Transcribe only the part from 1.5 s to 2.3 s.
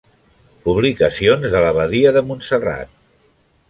de l'Abadia de